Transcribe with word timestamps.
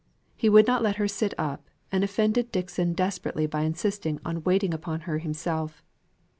He 0.35 0.49
would 0.49 0.65
not 0.65 0.81
let 0.81 0.95
her 0.95 1.07
sit 1.07 1.35
up, 1.37 1.69
and 1.91 2.03
offended 2.03 2.51
Dixon 2.51 2.93
desperately 2.93 3.45
by 3.45 3.61
insisting 3.61 4.19
on 4.25 4.41
waiting 4.43 4.73
upon 4.73 5.01
her 5.01 5.19
himself. 5.19 5.83